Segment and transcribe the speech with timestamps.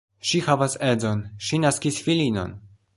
[0.29, 2.61] Ŝi havas edzon, ŝi naskis filinon.